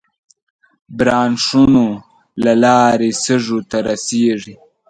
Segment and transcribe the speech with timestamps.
[0.97, 1.85] برانشونو
[2.43, 4.55] له لارې سږو ته رسېږي.